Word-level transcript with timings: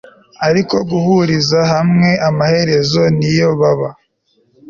Ariko 0.47 0.75
guhuriza 0.89 1.59
hamwe 1.73 2.09
amaherezo 2.29 3.01
niyo 3.17 3.49
baba 3.59 3.89